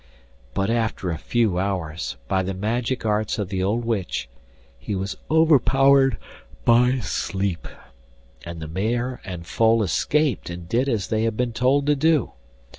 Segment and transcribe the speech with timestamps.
[0.55, 4.27] But after a few hours, by the magic arts of the old witch,
[4.79, 6.17] he was overpowered
[6.65, 7.67] by sleep,
[8.43, 12.31] and the mare and foal escaped and did as they had been told to do.